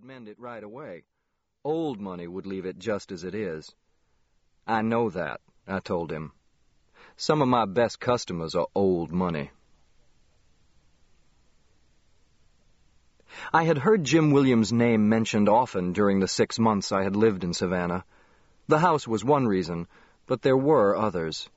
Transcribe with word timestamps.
would 0.00 0.06
mend 0.06 0.28
it 0.28 0.40
right 0.40 0.64
away. 0.64 1.04
Old 1.62 2.00
money 2.00 2.26
would 2.26 2.46
leave 2.46 2.64
it 2.64 2.78
just 2.78 3.12
as 3.12 3.22
it 3.22 3.34
is. 3.34 3.74
I 4.66 4.80
know 4.80 5.10
that, 5.10 5.42
I 5.68 5.80
told 5.80 6.10
him. 6.10 6.32
Some 7.18 7.42
of 7.42 7.48
my 7.48 7.66
best 7.66 8.00
customers 8.00 8.54
are 8.54 8.68
old 8.74 9.12
money. 9.12 9.50
I 13.52 13.64
had 13.64 13.76
heard 13.76 14.04
Jim 14.04 14.30
Williams' 14.30 14.72
name 14.72 15.10
mentioned 15.10 15.50
often 15.50 15.92
during 15.92 16.20
the 16.20 16.28
six 16.28 16.58
months 16.58 16.92
I 16.92 17.02
had 17.02 17.14
lived 17.14 17.44
in 17.44 17.52
Savannah. 17.52 18.04
The 18.68 18.78
house 18.78 19.06
was 19.06 19.22
one 19.22 19.46
reason, 19.46 19.86
but 20.26 20.40
there 20.40 20.56
were 20.56 20.96
others. 20.96 21.50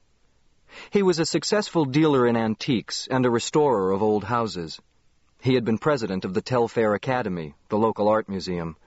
He 0.90 1.02
was 1.02 1.20
a 1.20 1.26
successful 1.26 1.86
dealer 1.86 2.28
in 2.28 2.36
antiques 2.36 3.08
and 3.10 3.26
a 3.26 3.32
restorer 3.32 3.92
of 3.92 4.04
old 4.04 4.26
houses. 4.26 4.82
He 5.44 5.56
had 5.56 5.66
been 5.66 5.78
president 5.78 6.24
of 6.24 6.34
the 6.34 6.42
Telfair 6.42 6.94
Academy, 6.94 7.54
the 7.68 7.78
local 7.78 8.08
art 8.08 8.30
museum. 8.30 8.78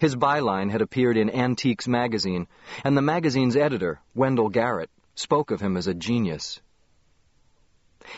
His 0.00 0.16
byline 0.16 0.68
had 0.68 0.82
appeared 0.82 1.16
in 1.16 1.30
Antiques 1.30 1.86
magazine, 1.86 2.48
and 2.82 2.96
the 2.96 3.02
magazine's 3.02 3.54
editor, 3.54 4.00
Wendell 4.12 4.48
Garrett, 4.48 4.90
spoke 5.14 5.52
of 5.52 5.60
him 5.60 5.76
as 5.76 5.86
a 5.86 5.94
genius. 5.94 6.60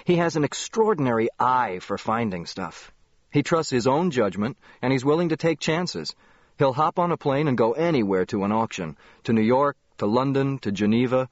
He 0.06 0.16
has 0.16 0.34
an 0.34 0.44
extraordinary 0.44 1.28
eye 1.38 1.80
for 1.80 1.98
finding 1.98 2.46
stuff. 2.46 2.90
He 3.30 3.42
trusts 3.42 3.70
his 3.70 3.86
own 3.86 4.12
judgment, 4.12 4.56
and 4.80 4.90
he's 4.90 5.04
willing 5.04 5.28
to 5.28 5.36
take 5.36 5.60
chances. 5.60 6.14
He'll 6.56 6.72
hop 6.72 6.98
on 6.98 7.12
a 7.12 7.18
plane 7.18 7.48
and 7.48 7.58
go 7.58 7.72
anywhere 7.72 8.24
to 8.26 8.44
an 8.44 8.50
auction, 8.50 8.96
to 9.24 9.34
New 9.34 9.42
York, 9.42 9.76
to 9.98 10.06
London, 10.06 10.58
to 10.60 10.72
Geneva. 10.72 11.28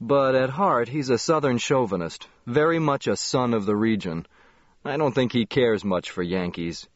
But 0.00 0.34
at 0.34 0.48
heart, 0.48 0.88
he's 0.88 1.10
a 1.10 1.18
southern 1.18 1.58
chauvinist, 1.58 2.26
very 2.46 2.78
much 2.78 3.06
a 3.06 3.16
son 3.16 3.52
of 3.52 3.66
the 3.66 3.76
region. 3.76 4.26
I 4.88 4.96
don't 4.96 5.14
think 5.14 5.32
he 5.32 5.44
cares 5.44 5.84
much 5.84 6.10
for 6.10 6.22
Yankees. 6.22 6.88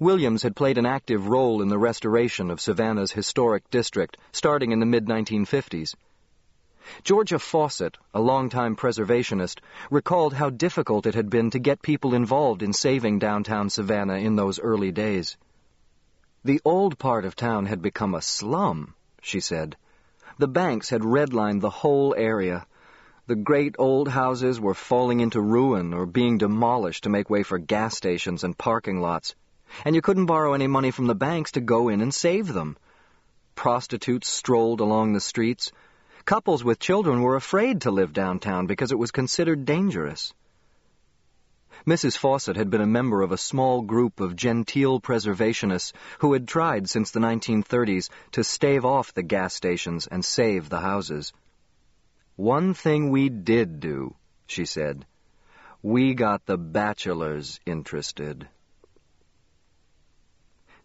Williams 0.00 0.42
had 0.42 0.56
played 0.56 0.78
an 0.78 0.86
active 0.86 1.28
role 1.28 1.62
in 1.62 1.68
the 1.68 1.78
restoration 1.78 2.50
of 2.50 2.60
Savannah's 2.60 3.12
historic 3.12 3.70
district, 3.70 4.16
starting 4.32 4.72
in 4.72 4.80
the 4.80 4.86
mid-1950s. 4.86 5.94
Georgia 7.04 7.38
Fawcett, 7.38 7.98
a 8.12 8.20
longtime 8.20 8.74
preservationist, 8.74 9.60
recalled 9.92 10.34
how 10.34 10.50
difficult 10.50 11.06
it 11.06 11.14
had 11.14 11.30
been 11.30 11.50
to 11.50 11.60
get 11.60 11.82
people 11.82 12.14
involved 12.14 12.64
in 12.64 12.72
saving 12.72 13.20
downtown 13.20 13.70
Savannah 13.70 14.16
in 14.16 14.34
those 14.34 14.58
early 14.58 14.90
days. 14.90 15.36
The 16.42 16.60
old 16.64 16.98
part 16.98 17.24
of 17.24 17.36
town 17.36 17.66
had 17.66 17.80
become 17.80 18.16
a 18.16 18.22
slum, 18.22 18.94
she 19.22 19.38
said. 19.38 19.76
The 20.36 20.48
banks 20.48 20.90
had 20.90 21.02
redlined 21.02 21.60
the 21.60 21.70
whole 21.70 22.12
area. 22.18 22.66
The 23.30 23.36
great 23.36 23.76
old 23.78 24.08
houses 24.08 24.60
were 24.60 24.74
falling 24.74 25.20
into 25.20 25.40
ruin 25.40 25.94
or 25.94 26.04
being 26.04 26.36
demolished 26.36 27.04
to 27.04 27.08
make 27.08 27.30
way 27.30 27.44
for 27.44 27.58
gas 27.58 27.96
stations 27.96 28.42
and 28.42 28.58
parking 28.58 29.00
lots 29.00 29.36
and 29.84 29.94
you 29.94 30.02
couldn't 30.02 30.26
borrow 30.26 30.52
any 30.52 30.66
money 30.66 30.90
from 30.90 31.06
the 31.06 31.14
banks 31.14 31.52
to 31.52 31.60
go 31.60 31.88
in 31.88 32.00
and 32.00 32.12
save 32.12 32.52
them. 32.52 32.76
Prostitutes 33.54 34.28
strolled 34.28 34.80
along 34.80 35.12
the 35.12 35.20
streets. 35.20 35.70
Couples 36.24 36.64
with 36.64 36.80
children 36.80 37.22
were 37.22 37.36
afraid 37.36 37.82
to 37.82 37.92
live 37.92 38.12
downtown 38.12 38.66
because 38.66 38.90
it 38.90 38.98
was 38.98 39.12
considered 39.12 39.64
dangerous. 39.64 40.34
Mrs. 41.86 42.18
Fawcett 42.18 42.56
had 42.56 42.68
been 42.68 42.80
a 42.80 42.96
member 42.98 43.22
of 43.22 43.30
a 43.30 43.38
small 43.38 43.82
group 43.82 44.18
of 44.18 44.34
genteel 44.34 45.00
preservationists 45.00 45.92
who 46.18 46.32
had 46.32 46.48
tried 46.48 46.90
since 46.90 47.12
the 47.12 47.20
1930s 47.20 48.10
to 48.32 48.42
stave 48.42 48.84
off 48.84 49.14
the 49.14 49.22
gas 49.22 49.54
stations 49.54 50.06
and 50.06 50.24
save 50.24 50.68
the 50.68 50.80
houses. 50.80 51.32
One 52.40 52.72
thing 52.72 53.10
we 53.10 53.28
did 53.28 53.80
do, 53.80 54.14
she 54.46 54.64
said. 54.64 55.04
We 55.82 56.14
got 56.14 56.46
the 56.46 56.56
bachelors 56.56 57.60
interested. 57.66 58.48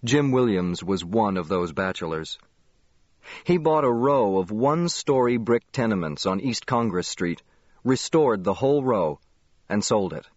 Jim 0.04 0.32
Williams 0.34 0.84
was 0.84 1.06
one 1.06 1.38
of 1.38 1.48
those 1.48 1.72
bachelors. 1.72 2.38
He 3.46 3.58
bought 3.58 3.86
a 3.86 3.90
row 3.90 4.38
of 4.38 4.52
one-story 4.52 5.38
brick 5.38 5.64
tenements 5.72 6.26
on 6.26 6.42
East 6.42 6.66
Congress 6.66 7.08
Street, 7.08 7.42
restored 7.86 8.44
the 8.44 8.56
whole 8.56 8.84
row, 8.84 9.22
and 9.70 9.82
sold 9.82 10.12
it. 10.12 10.28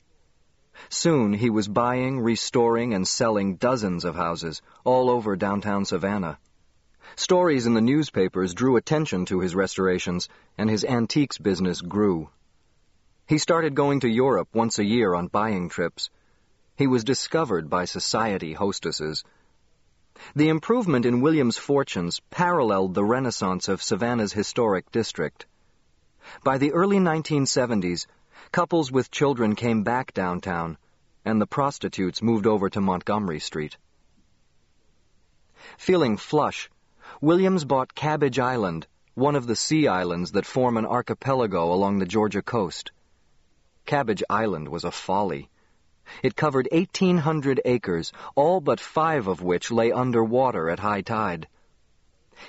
Soon 0.88 1.32
he 1.32 1.50
was 1.50 1.66
buying, 1.66 2.20
restoring, 2.20 2.94
and 2.94 3.08
selling 3.08 3.56
dozens 3.56 4.04
of 4.04 4.14
houses 4.14 4.62
all 4.84 5.10
over 5.10 5.34
downtown 5.34 5.84
Savannah. 5.84 6.38
Stories 7.16 7.66
in 7.66 7.74
the 7.74 7.80
newspapers 7.80 8.54
drew 8.54 8.76
attention 8.76 9.24
to 9.26 9.40
his 9.40 9.54
restorations, 9.54 10.28
and 10.56 10.68
his 10.68 10.84
antiques 10.84 11.38
business 11.38 11.80
grew. 11.80 12.30
He 13.26 13.38
started 13.38 13.74
going 13.74 14.00
to 14.00 14.08
Europe 14.08 14.48
once 14.52 14.78
a 14.78 14.84
year 14.84 15.14
on 15.14 15.28
buying 15.28 15.68
trips. 15.68 16.10
He 16.76 16.86
was 16.86 17.04
discovered 17.04 17.68
by 17.68 17.84
society 17.84 18.52
hostesses 18.52 19.24
the 20.34 20.48
improvement 20.48 21.06
in 21.06 21.20
William's 21.20 21.58
fortunes 21.58 22.20
paralleled 22.30 22.92
the 22.92 23.04
renaissance 23.04 23.68
of 23.68 23.80
Savannah's 23.80 24.32
historic 24.32 24.90
district. 24.90 25.46
By 26.42 26.58
the 26.58 26.72
early 26.72 26.98
1970s, 26.98 28.06
couples 28.50 28.90
with 28.90 29.12
children 29.12 29.54
came 29.54 29.84
back 29.84 30.12
downtown, 30.12 30.76
and 31.24 31.40
the 31.40 31.46
prostitutes 31.46 32.20
moved 32.20 32.46
over 32.48 32.68
to 32.68 32.80
Montgomery 32.80 33.38
Street. 33.38 33.76
Feeling 35.76 36.16
flush, 36.16 36.68
Williams 37.20 37.64
bought 37.64 37.94
Cabbage 37.94 38.38
Island, 38.38 38.86
one 39.14 39.34
of 39.34 39.46
the 39.46 39.56
sea 39.56 39.88
islands 39.88 40.32
that 40.32 40.46
form 40.46 40.76
an 40.76 40.86
archipelago 40.86 41.72
along 41.72 41.98
the 41.98 42.06
Georgia 42.06 42.42
coast. 42.42 42.92
Cabbage 43.86 44.22
Island 44.30 44.68
was 44.68 44.84
a 44.84 44.90
folly. 44.90 45.50
It 46.22 46.36
covered 46.36 46.68
1,800 46.70 47.60
acres, 47.64 48.12
all 48.34 48.60
but 48.60 48.80
five 48.80 49.26
of 49.26 49.42
which 49.42 49.70
lay 49.70 49.90
under 49.90 50.22
water 50.22 50.70
at 50.70 50.78
high 50.78 51.00
tide. 51.00 51.48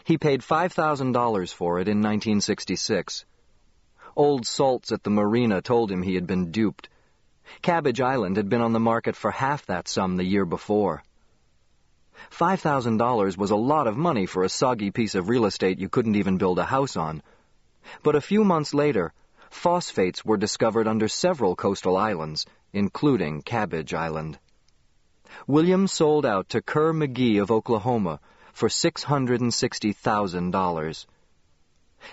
He 0.03 0.17
paid 0.17 0.41
$5,000 0.41 1.53
for 1.53 1.79
it 1.79 1.87
in 1.87 1.97
1966. 1.97 3.25
Old 4.15 4.45
salts 4.45 4.91
at 4.91 5.03
the 5.03 5.09
marina 5.09 5.61
told 5.61 5.91
him 5.91 6.01
he 6.01 6.15
had 6.15 6.27
been 6.27 6.51
duped. 6.51 6.89
Cabbage 7.61 7.99
Island 7.99 8.37
had 8.37 8.49
been 8.49 8.61
on 8.61 8.73
the 8.73 8.79
market 8.79 9.15
for 9.15 9.31
half 9.31 9.65
that 9.65 9.87
sum 9.87 10.17
the 10.17 10.23
year 10.23 10.45
before. 10.45 11.03
$5,000 12.31 13.37
was 13.37 13.51
a 13.51 13.55
lot 13.55 13.87
of 13.87 13.97
money 13.97 14.25
for 14.25 14.43
a 14.43 14.49
soggy 14.49 14.91
piece 14.91 15.15
of 15.15 15.29
real 15.29 15.45
estate 15.45 15.79
you 15.79 15.89
couldn't 15.89 16.15
even 16.15 16.37
build 16.37 16.59
a 16.59 16.65
house 16.65 16.95
on. 16.95 17.21
But 18.03 18.15
a 18.15 18.21
few 18.21 18.43
months 18.43 18.73
later, 18.73 19.13
phosphates 19.49 20.23
were 20.23 20.37
discovered 20.37 20.87
under 20.87 21.07
several 21.07 21.55
coastal 21.55 21.97
islands, 21.97 22.45
including 22.73 23.41
Cabbage 23.41 23.93
Island. 23.93 24.37
Williams 25.47 25.91
sold 25.91 26.25
out 26.25 26.49
to 26.49 26.61
Kerr 26.61 26.93
McGee 26.93 27.41
of 27.41 27.51
Oklahoma 27.51 28.19
for 28.53 28.69
$660,000. 28.69 31.05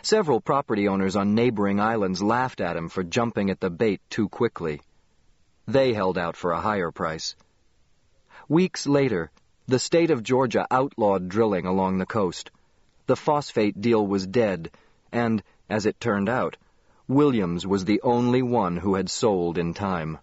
Several 0.02 0.40
property 0.40 0.88
owners 0.88 1.16
on 1.16 1.34
neighboring 1.34 1.80
islands 1.80 2.22
laughed 2.22 2.60
at 2.60 2.76
him 2.76 2.88
for 2.88 3.04
jumping 3.04 3.50
at 3.50 3.60
the 3.60 3.70
bait 3.70 4.00
too 4.10 4.28
quickly. 4.28 4.80
They 5.66 5.92
held 5.92 6.18
out 6.18 6.36
for 6.36 6.52
a 6.52 6.60
higher 6.60 6.90
price. 6.90 7.36
Weeks 8.48 8.86
later, 8.86 9.30
the 9.68 9.78
state 9.80 10.12
of 10.12 10.22
Georgia 10.22 10.64
outlawed 10.70 11.28
drilling 11.28 11.66
along 11.66 11.98
the 11.98 12.06
coast. 12.06 12.52
The 13.06 13.16
phosphate 13.16 13.80
deal 13.80 14.06
was 14.06 14.26
dead, 14.26 14.70
and, 15.10 15.42
as 15.68 15.86
it 15.86 15.98
turned 15.98 16.28
out, 16.28 16.56
Williams 17.08 17.66
was 17.66 17.84
the 17.84 18.00
only 18.02 18.42
one 18.42 18.76
who 18.76 18.94
had 18.94 19.10
sold 19.10 19.58
in 19.58 19.74
time. 19.74 20.18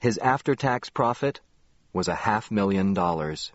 His 0.00 0.18
after-tax 0.18 0.90
profit 0.90 1.40
was 1.94 2.08
a 2.08 2.14
half 2.14 2.50
million 2.50 2.92
dollars. 2.92 3.52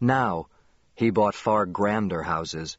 Now, 0.00 0.46
he 0.94 1.10
bought 1.10 1.34
far 1.34 1.64
grander 1.64 2.22
houses. 2.22 2.76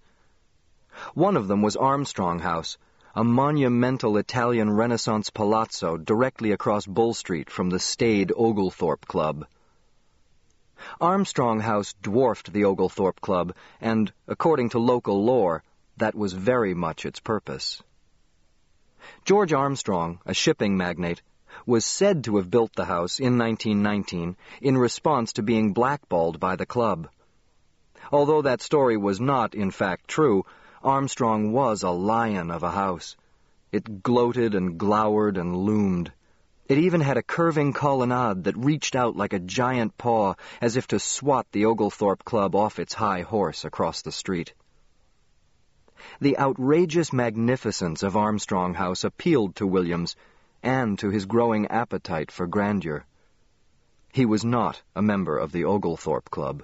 One 1.14 1.38
of 1.38 1.48
them 1.48 1.62
was 1.62 1.76
Armstrong 1.76 2.40
House, 2.40 2.78
a 3.16 3.24
monumental 3.24 4.18
Italian 4.18 4.72
Renaissance 4.72 5.30
palazzo 5.30 5.98
directly 5.98 6.52
across 6.52 6.86
Bull 6.86 7.14
Street 7.14 7.50
from 7.50 7.70
the 7.70 7.80
staid 7.80 8.32
Oglethorpe 8.36 9.06
Club. 9.08 9.46
Armstrong 11.02 11.60
House 11.60 11.94
dwarfed 12.02 12.54
the 12.54 12.66
Oglethorpe 12.66 13.22
Club, 13.22 13.56
and, 13.82 14.12
according 14.28 14.70
to 14.70 14.80
local 14.80 15.24
lore, 15.24 15.64
that 15.98 16.16
was 16.16 16.34
very 16.34 16.74
much 16.74 17.06
its 17.06 17.20
purpose. 17.20 17.82
George 19.26 19.54
Armstrong, 19.54 20.20
a 20.26 20.34
shipping 20.34 20.78
magnate, 20.78 21.22
was 21.66 21.86
said 21.86 22.24
to 22.24 22.38
have 22.38 22.52
built 22.52 22.74
the 22.76 22.86
house 22.86 23.20
in 23.20 23.38
1919 23.38 24.36
in 24.62 24.78
response 24.78 25.34
to 25.34 25.42
being 25.42 25.74
blackballed 25.74 26.40
by 26.40 26.56
the 26.56 26.66
club. 26.66 27.10
Although 28.12 28.44
that 28.44 28.62
story 28.62 28.98
was 28.98 29.20
not, 29.20 29.56
in 29.56 29.72
fact, 29.72 30.08
true, 30.08 30.46
Armstrong 30.84 31.52
was 31.52 31.84
a 31.84 31.90
lion 31.90 32.52
of 32.52 32.64
a 32.64 32.72
house. 32.72 33.16
It 33.72 34.04
gloated 34.04 34.56
and 34.56 34.78
glowered 34.78 35.38
and 35.38 35.56
loomed. 35.56 36.12
It 36.70 36.80
even 36.80 37.00
had 37.00 37.16
a 37.16 37.24
curving 37.24 37.72
colonnade 37.72 38.44
that 38.44 38.58
reached 38.58 38.94
out 38.94 39.16
like 39.16 39.32
a 39.32 39.40
giant 39.40 39.98
paw 39.98 40.34
as 40.60 40.76
if 40.76 40.86
to 40.88 41.00
swat 41.00 41.48
the 41.54 41.66
Oglethorpe 41.66 42.26
Club 42.26 42.56
off 42.56 42.78
its 42.78 42.94
high 42.94 43.22
horse 43.22 43.64
across 43.64 44.02
the 44.02 44.12
street. 44.12 44.54
The 46.20 46.38
outrageous 46.38 47.14
magnificence 47.14 48.04
of 48.04 48.18
Armstrong 48.18 48.74
House 48.74 49.06
appealed 49.06 49.56
to 49.56 49.66
Williams, 49.66 50.18
and 50.62 51.00
to 51.00 51.10
his 51.10 51.26
growing 51.26 51.68
appetite 51.68 52.32
for 52.32 52.48
grandeur. 52.48 53.06
He 54.12 54.26
was 54.26 54.44
not 54.44 54.82
a 54.94 55.02
member 55.02 55.38
of 55.38 55.54
the 55.54 55.64
Oglethorpe 55.64 56.30
Club. 56.30 56.64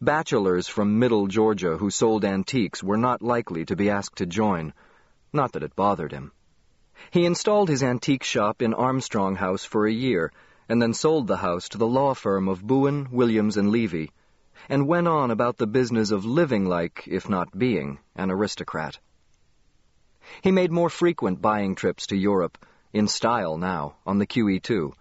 Bachelors 0.00 0.66
from 0.66 0.98
Middle 0.98 1.26
Georgia 1.26 1.76
who 1.76 1.90
sold 1.90 2.24
antiques 2.24 2.82
were 2.82 2.96
not 2.96 3.20
likely 3.20 3.66
to 3.66 3.76
be 3.76 3.90
asked 3.90 4.16
to 4.16 4.26
join, 4.26 4.72
not 5.30 5.52
that 5.52 5.62
it 5.62 5.76
bothered 5.76 6.12
him. 6.12 6.32
He 7.10 7.24
installed 7.24 7.68
his 7.68 7.82
antique 7.82 8.24
shop 8.24 8.62
in 8.62 8.74
Armstrong 8.74 9.36
House 9.36 9.64
for 9.64 9.86
a 9.86 9.92
year, 9.92 10.32
and 10.68 10.80
then 10.80 10.94
sold 10.94 11.26
the 11.26 11.36
house 11.36 11.68
to 11.70 11.78
the 11.78 11.86
law 11.86 12.14
firm 12.14 12.48
of 12.48 12.66
Bowen, 12.66 13.08
Williams, 13.10 13.56
and 13.56 13.70
Levy, 13.70 14.12
and 14.68 14.86
went 14.86 15.08
on 15.08 15.30
about 15.30 15.56
the 15.56 15.66
business 15.66 16.10
of 16.10 16.24
living 16.24 16.66
like, 16.66 17.04
if 17.06 17.28
not 17.28 17.58
being, 17.58 17.98
an 18.16 18.30
aristocrat. 18.30 18.98
He 20.42 20.52
made 20.52 20.72
more 20.72 20.88
frequent 20.88 21.42
buying 21.42 21.74
trips 21.74 22.06
to 22.06 22.16
Europe, 22.16 22.58
in 22.92 23.08
style 23.08 23.58
now, 23.58 23.96
on 24.06 24.18
the 24.18 24.26
QE2, 24.26 24.92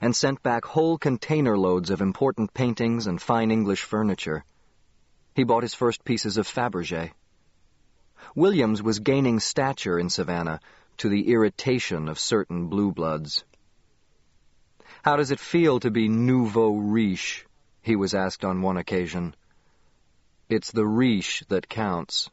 and 0.00 0.16
sent 0.16 0.42
back 0.42 0.64
whole 0.64 0.98
container 0.98 1.56
loads 1.56 1.90
of 1.90 2.00
important 2.00 2.54
paintings 2.54 3.06
and 3.06 3.20
fine 3.20 3.50
English 3.50 3.82
furniture. 3.82 4.44
He 5.34 5.44
bought 5.44 5.62
his 5.62 5.74
first 5.74 6.04
pieces 6.04 6.36
of 6.36 6.48
Fabergé. 6.48 7.12
Williams 8.34 8.82
was 8.82 9.00
gaining 9.00 9.38
stature 9.38 9.98
in 9.98 10.08
Savannah 10.08 10.60
to 10.98 11.08
the 11.08 11.28
irritation 11.28 12.08
of 12.08 12.18
certain 12.18 12.68
blue 12.68 12.92
bloods. 12.92 13.44
How 15.02 15.16
does 15.16 15.30
it 15.30 15.40
feel 15.40 15.80
to 15.80 15.90
be 15.90 16.08
nouveau 16.08 16.76
riche? 16.76 17.46
he 17.80 17.96
was 17.96 18.14
asked 18.14 18.44
on 18.44 18.62
one 18.62 18.76
occasion. 18.76 19.34
It's 20.48 20.70
the 20.70 20.86
riche 20.86 21.42
that 21.48 21.68
counts, 21.68 22.30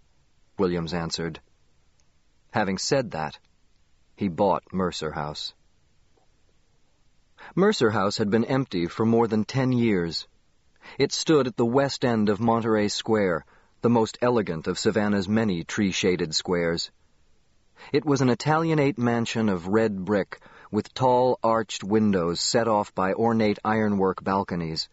Williams 0.57 0.93
answered. 0.93 1.39
Having 2.51 2.77
said 2.77 3.11
that, 3.11 3.39
he 4.15 4.27
bought 4.27 4.73
Mercer 4.73 5.11
House. 5.11 5.53
Mercer 7.55 7.91
House 7.91 8.17
had 8.17 8.29
been 8.29 8.45
empty 8.45 8.85
for 8.85 9.05
more 9.05 9.27
than 9.27 9.45
ten 9.45 9.71
years. 9.71 10.27
It 10.97 11.11
stood 11.11 11.47
at 11.47 11.55
the 11.55 11.65
west 11.65 12.03
end 12.03 12.29
of 12.29 12.39
Monterey 12.39 12.89
Square, 12.89 13.45
the 13.81 13.89
most 13.89 14.17
elegant 14.21 14.67
of 14.67 14.77
Savannah's 14.77 15.29
many 15.29 15.63
tree-shaded 15.63 16.35
squares. 16.35 16.91
It 17.91 18.05
was 18.05 18.21
an 18.21 18.29
Italianate 18.29 18.97
mansion 18.97 19.49
of 19.49 19.67
red 19.67 20.05
brick, 20.05 20.39
with 20.69 20.93
tall 20.93 21.39
arched 21.43 21.83
windows 21.83 22.39
set 22.39 22.67
off 22.67 22.93
by 22.93 23.13
ornate 23.13 23.57
ironwork 23.65 24.23
balconies. 24.23 24.89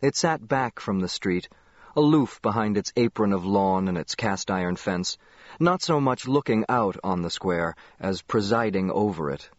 It 0.00 0.14
sat 0.14 0.46
back 0.46 0.78
from 0.78 1.00
the 1.00 1.08
street, 1.08 1.48
aloof 1.96 2.40
behind 2.40 2.76
its 2.76 2.92
apron 2.94 3.32
of 3.32 3.44
lawn 3.44 3.88
and 3.88 3.98
its 3.98 4.14
cast-iron 4.14 4.76
fence, 4.76 5.18
not 5.58 5.82
so 5.82 6.00
much 6.00 6.28
looking 6.28 6.64
out 6.68 6.96
on 7.02 7.22
the 7.22 7.30
square 7.30 7.74
as 7.98 8.22
presiding 8.22 8.92
over 8.92 9.30
it. 9.30 9.50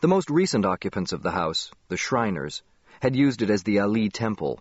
The 0.00 0.08
most 0.08 0.30
recent 0.30 0.64
occupants 0.64 1.12
of 1.12 1.22
the 1.22 1.32
house, 1.32 1.72
the 1.88 1.96
Shriners, 1.96 2.62
had 3.00 3.16
used 3.16 3.42
it 3.42 3.50
as 3.50 3.64
the 3.64 3.78
Alee 3.78 4.08
Temple. 4.08 4.60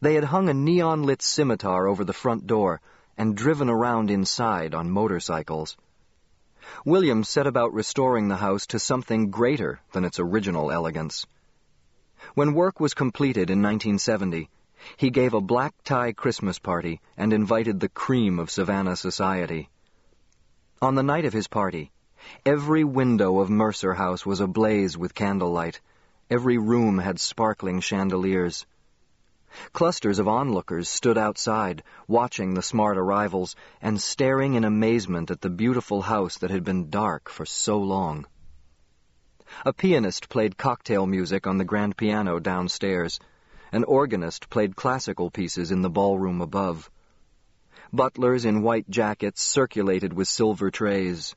They 0.00 0.14
had 0.14 0.24
hung 0.24 0.48
a 0.48 0.54
neon-lit 0.54 1.20
scimitar 1.20 1.86
over 1.86 2.04
the 2.04 2.14
front 2.14 2.46
door 2.46 2.80
and 3.18 3.36
driven 3.36 3.68
around 3.68 4.10
inside 4.10 4.74
on 4.74 4.90
motorcycles. 4.90 5.76
Williams 6.84 7.28
set 7.28 7.46
about 7.46 7.74
restoring 7.74 8.28
the 8.28 8.36
house 8.36 8.66
to 8.68 8.78
something 8.78 9.30
greater 9.30 9.80
than 9.92 10.04
its 10.04 10.20
original 10.20 10.70
elegance. 10.70 11.26
When 12.34 12.54
work 12.54 12.78
was 12.78 12.94
completed 12.94 13.50
in 13.50 13.60
1970, 13.60 14.48
he 14.96 15.10
gave 15.10 15.34
a 15.34 15.40
black 15.40 15.74
tie 15.82 16.12
Christmas 16.12 16.58
party 16.58 17.00
and 17.16 17.32
invited 17.32 17.80
the 17.80 17.88
cream 17.88 18.38
of 18.38 18.50
Savannah 18.50 18.96
society. 18.96 19.68
On 20.80 20.94
the 20.94 21.02
night 21.02 21.24
of 21.24 21.32
his 21.32 21.48
party, 21.48 21.90
every 22.46 22.84
window 22.84 23.40
of 23.40 23.50
Mercer 23.50 23.94
House 23.94 24.24
was 24.24 24.40
ablaze 24.40 24.96
with 24.96 25.14
candlelight. 25.14 25.80
Every 26.30 26.58
room 26.58 26.98
had 26.98 27.18
sparkling 27.18 27.80
chandeliers. 27.80 28.66
Clusters 29.72 30.18
of 30.18 30.28
onlookers 30.28 30.88
stood 30.88 31.16
outside, 31.16 31.82
watching 32.06 32.52
the 32.52 32.62
smart 32.62 32.98
arrivals 32.98 33.56
and 33.80 33.98
staring 33.98 34.54
in 34.54 34.64
amazement 34.64 35.30
at 35.30 35.40
the 35.40 35.48
beautiful 35.48 36.02
house 36.02 36.36
that 36.38 36.50
had 36.50 36.64
been 36.64 36.90
dark 36.90 37.30
for 37.30 37.46
so 37.46 37.78
long. 37.78 38.26
A 39.64 39.72
pianist 39.72 40.28
played 40.28 40.58
cocktail 40.58 41.06
music 41.06 41.46
on 41.46 41.56
the 41.56 41.64
grand 41.64 41.96
piano 41.96 42.38
downstairs. 42.38 43.18
An 43.72 43.84
organist 43.84 44.50
played 44.50 44.76
classical 44.76 45.30
pieces 45.30 45.70
in 45.70 45.80
the 45.80 45.88
ballroom 45.88 46.42
above. 46.42 46.90
Butlers 47.90 48.44
in 48.44 48.60
white 48.60 48.90
jackets 48.90 49.42
circulated 49.42 50.12
with 50.12 50.28
silver 50.28 50.70
trays. 50.70 51.34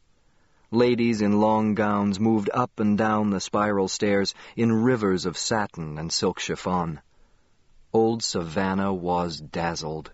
Ladies 0.70 1.22
in 1.22 1.40
long 1.40 1.76
gowns 1.76 2.20
moved 2.20 2.50
up 2.54 2.78
and 2.80 2.98
down 2.98 3.30
the 3.30 3.40
spiral 3.40 3.88
stairs 3.88 4.34
in 4.58 4.84
rivers 4.84 5.26
of 5.26 5.38
satin 5.38 5.98
and 5.98 6.12
silk 6.12 6.40
chiffon. 6.40 7.00
Old 7.94 8.24
Savannah 8.24 8.94
was 8.94 9.42
dazzled. 9.42 10.12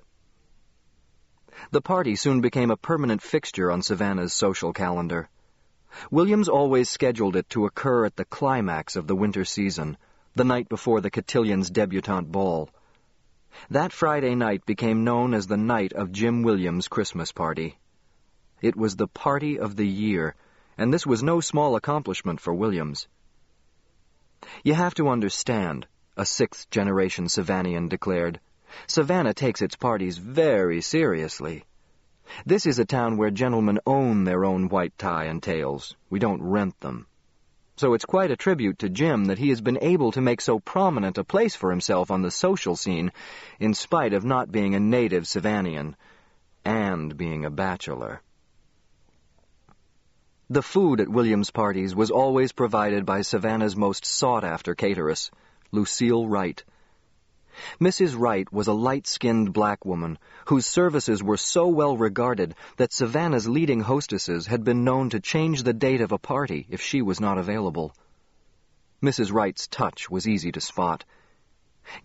The 1.69 1.81
party 1.81 2.15
soon 2.15 2.41
became 2.41 2.71
a 2.71 2.77
permanent 2.77 3.21
fixture 3.21 3.71
on 3.71 3.83
Savannah's 3.83 4.33
social 4.33 4.73
calendar. 4.73 5.29
Williams 6.09 6.49
always 6.49 6.89
scheduled 6.89 7.35
it 7.35 7.49
to 7.49 7.65
occur 7.65 8.05
at 8.05 8.15
the 8.15 8.25
climax 8.25 8.95
of 8.95 9.05
the 9.05 9.15
winter 9.15 9.45
season, 9.45 9.97
the 10.35 10.43
night 10.43 10.69
before 10.69 11.01
the 11.01 11.11
Cotillions' 11.11 11.69
debutante 11.69 12.31
ball. 12.31 12.69
That 13.69 13.93
Friday 13.93 14.35
night 14.35 14.65
became 14.65 15.03
known 15.03 15.33
as 15.33 15.47
the 15.47 15.57
night 15.57 15.93
of 15.93 16.11
Jim 16.11 16.41
Williams' 16.41 16.87
Christmas 16.87 17.31
party. 17.31 17.77
It 18.61 18.75
was 18.75 18.95
the 18.95 19.07
party 19.07 19.59
of 19.59 19.75
the 19.75 19.87
year, 19.87 20.35
and 20.77 20.93
this 20.93 21.05
was 21.05 21.21
no 21.21 21.41
small 21.41 21.75
accomplishment 21.75 22.39
for 22.39 22.53
Williams. 22.53 23.07
You 24.63 24.73
have 24.73 24.95
to 24.95 25.09
understand, 25.09 25.87
a 26.17 26.25
sixth 26.25 26.69
generation 26.69 27.29
Savannian 27.29 27.87
declared. 27.87 28.39
Savannah 28.87 29.33
takes 29.33 29.61
its 29.61 29.75
parties 29.75 30.17
very 30.17 30.81
seriously. 30.81 31.63
This 32.45 32.65
is 32.65 32.79
a 32.79 32.85
town 32.85 33.17
where 33.17 33.31
gentlemen 33.31 33.79
own 33.85 34.23
their 34.23 34.43
own 34.43 34.67
white 34.67 34.97
tie 34.97 35.25
and 35.25 35.41
tails. 35.41 35.95
We 36.09 36.19
don't 36.19 36.41
rent 36.41 36.79
them. 36.81 37.07
So 37.77 37.93
it's 37.93 38.05
quite 38.05 38.31
a 38.31 38.35
tribute 38.35 38.79
to 38.79 38.89
Jim 38.89 39.25
that 39.25 39.37
he 39.37 39.49
has 39.49 39.61
been 39.61 39.77
able 39.79 40.11
to 40.13 40.21
make 40.21 40.41
so 40.41 40.59
prominent 40.59 41.19
a 41.19 41.23
place 41.23 41.55
for 41.55 41.69
himself 41.69 42.09
on 42.09 42.23
the 42.23 42.31
social 42.31 42.75
scene, 42.75 43.11
in 43.59 43.75
spite 43.75 44.13
of 44.13 44.25
not 44.25 44.51
being 44.51 44.73
a 44.73 44.79
native 44.79 45.27
Savannian, 45.27 45.95
and 46.65 47.15
being 47.15 47.45
a 47.45 47.51
bachelor. 47.51 48.21
The 50.49 50.63
food 50.63 50.99
at 50.99 51.09
Williams' 51.09 51.51
parties 51.51 51.95
was 51.95 52.09
always 52.09 52.51
provided 52.51 53.05
by 53.05 53.21
Savannah's 53.21 53.75
most 53.75 54.05
sought-after 54.05 54.73
cateress, 54.73 55.29
Lucille 55.71 56.27
Wright. 56.27 56.63
Mrs. 57.81 58.17
Wright 58.17 58.51
was 58.53 58.67
a 58.67 58.73
light-skinned 58.73 59.51
black 59.51 59.83
woman 59.83 60.19
whose 60.45 60.65
services 60.65 61.23
were 61.23 61.37
so 61.37 61.67
well 61.67 61.97
regarded 61.97 62.55
that 62.77 62.93
Savannah's 62.93 63.49
leading 63.49 63.81
hostesses 63.81 64.47
had 64.47 64.63
been 64.63 64.83
known 64.83 65.09
to 65.09 65.19
change 65.19 65.63
the 65.63 65.73
date 65.73 66.01
of 66.01 66.11
a 66.11 66.17
party 66.17 66.67
if 66.69 66.81
she 66.81 67.01
was 67.01 67.19
not 67.19 67.37
available. 67.37 67.93
Mrs. 69.01 69.33
Wright's 69.33 69.67
touch 69.67 70.09
was 70.09 70.27
easy 70.27 70.51
to 70.51 70.61
spot. 70.61 71.03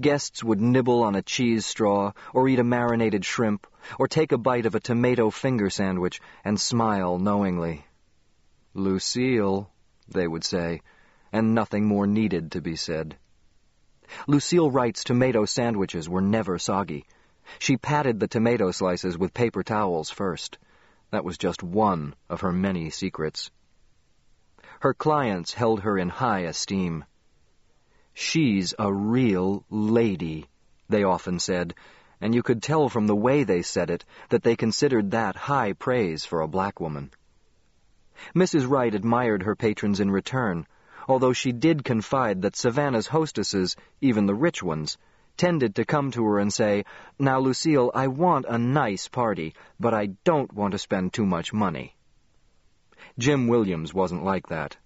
Guests 0.00 0.42
would 0.42 0.60
nibble 0.60 1.02
on 1.02 1.14
a 1.14 1.22
cheese 1.22 1.66
straw, 1.66 2.12
or 2.32 2.48
eat 2.48 2.58
a 2.58 2.64
marinated 2.64 3.24
shrimp, 3.24 3.66
or 3.98 4.08
take 4.08 4.32
a 4.32 4.38
bite 4.38 4.66
of 4.66 4.74
a 4.74 4.80
tomato 4.80 5.30
finger 5.30 5.70
sandwich 5.70 6.20
and 6.44 6.60
smile 6.60 7.18
knowingly. 7.18 7.84
Lucille, 8.74 9.70
they 10.08 10.26
would 10.26 10.44
say, 10.44 10.80
and 11.32 11.54
nothing 11.54 11.86
more 11.86 12.06
needed 12.06 12.52
to 12.52 12.60
be 12.60 12.76
said. 12.76 13.16
Lucille 14.26 14.70
Wright's 14.70 15.04
tomato 15.04 15.44
sandwiches 15.44 16.08
were 16.08 16.20
never 16.20 16.58
soggy. 16.58 17.04
She 17.58 17.76
patted 17.76 18.20
the 18.20 18.28
tomato 18.28 18.70
slices 18.70 19.18
with 19.18 19.34
paper 19.34 19.62
towels 19.62 20.10
first. 20.10 20.58
That 21.10 21.24
was 21.24 21.38
just 21.38 21.62
one 21.62 22.14
of 22.28 22.40
her 22.40 22.52
many 22.52 22.90
secrets. 22.90 23.50
Her 24.80 24.94
clients 24.94 25.54
held 25.54 25.80
her 25.80 25.98
in 25.98 26.08
high 26.08 26.40
esteem. 26.40 27.04
She's 28.14 28.74
a 28.78 28.92
real 28.92 29.64
lady, 29.70 30.48
they 30.88 31.04
often 31.04 31.38
said, 31.38 31.74
and 32.20 32.34
you 32.34 32.42
could 32.42 32.62
tell 32.62 32.88
from 32.88 33.06
the 33.06 33.16
way 33.16 33.44
they 33.44 33.62
said 33.62 33.90
it 33.90 34.04
that 34.28 34.42
they 34.42 34.56
considered 34.56 35.10
that 35.10 35.36
high 35.36 35.72
praise 35.72 36.24
for 36.24 36.40
a 36.40 36.48
black 36.48 36.80
woman. 36.80 37.10
Mrs. 38.34 38.68
Wright 38.68 38.94
admired 38.94 39.42
her 39.42 39.56
patrons 39.56 39.98
in 39.98 40.10
return, 40.10 40.66
although 41.08 41.32
she 41.32 41.52
did 41.52 41.84
confide 41.84 42.42
that 42.42 42.56
Savannah's 42.56 43.08
hostesses, 43.08 43.76
even 44.00 44.26
the 44.26 44.34
rich 44.34 44.62
ones, 44.62 44.98
tended 45.36 45.74
to 45.74 45.84
come 45.84 46.10
to 46.10 46.24
her 46.24 46.38
and 46.38 46.52
say, 46.52 46.84
Now, 47.18 47.40
Lucille, 47.40 47.90
I 47.94 48.06
want 48.08 48.46
a 48.48 48.58
nice 48.58 49.08
party, 49.08 49.54
but 49.80 49.94
I 49.94 50.06
don't 50.24 50.52
want 50.52 50.72
to 50.72 50.78
spend 50.78 51.12
too 51.12 51.26
much 51.26 51.52
money. 51.52 51.96
Jim 53.18 53.48
Williams 53.48 53.92
wasn't 53.92 54.24
like 54.24 54.48
that. 54.48 54.76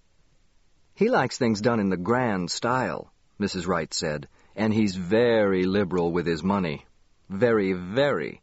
He 0.95 1.09
likes 1.09 1.37
things 1.37 1.61
done 1.61 1.79
in 1.79 1.89
the 1.89 1.97
grand 1.97 2.49
style, 2.49 3.13
Mrs. 3.39 3.67
Wright 3.67 3.93
said, 3.93 4.27
and 4.55 4.73
he's 4.73 4.95
very 4.95 5.65
liberal 5.65 6.11
with 6.11 6.25
his 6.25 6.43
money. 6.43 6.85
Very, 7.29 7.73
very. 7.73 8.41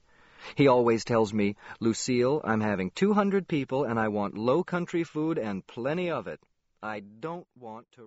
He 0.54 0.69
always 0.69 1.04
tells 1.04 1.35
me, 1.35 1.57
Lucille, 1.81 2.40
I'm 2.45 2.61
having 2.61 2.90
200 2.90 3.49
people 3.49 3.85
and 3.85 3.99
I 3.99 4.09
want 4.09 4.37
low 4.37 4.62
country 4.62 5.02
food 5.02 5.38
and 5.38 5.66
plenty 5.66 6.11
of 6.11 6.28
it. 6.28 6.38
I 6.85 7.00
don't 7.00 7.47
want 7.59 7.87
to 7.93 8.03